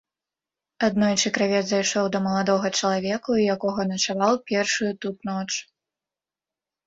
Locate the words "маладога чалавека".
2.27-3.27